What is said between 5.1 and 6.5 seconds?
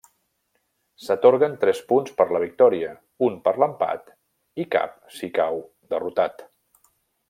si cau derrotat.